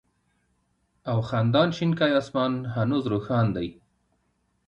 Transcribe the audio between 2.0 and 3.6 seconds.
آسمان هنوز روښان